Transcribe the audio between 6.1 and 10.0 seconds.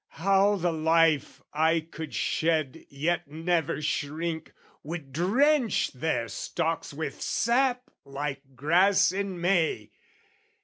stalks with sap like grass in May!